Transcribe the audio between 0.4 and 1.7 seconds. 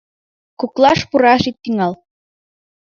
Коклаш пураш ит